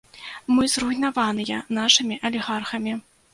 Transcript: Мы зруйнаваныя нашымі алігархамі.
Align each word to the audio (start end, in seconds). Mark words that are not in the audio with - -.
Мы 0.53 0.63
зруйнаваныя 0.75 1.59
нашымі 1.79 2.19
алігархамі. 2.31 2.97